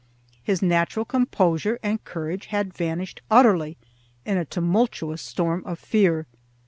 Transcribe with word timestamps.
His 0.41 0.63
natural 0.63 1.05
composure 1.05 1.77
and 1.83 2.03
courage 2.03 2.47
had 2.47 2.73
vanished 2.73 3.21
utterly 3.29 3.77
in 4.25 4.35
a 4.39 4.45
tumultuous 4.45 5.21
storm 5.21 5.61
of 5.63 5.77
fear. 5.77 6.25